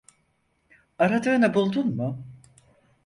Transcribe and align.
Aradığını 0.99 1.53
buldun 1.53 1.95
mu? 1.97 2.25